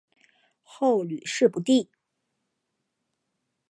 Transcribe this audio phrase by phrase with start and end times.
[0.63, 1.87] 后屡试不第。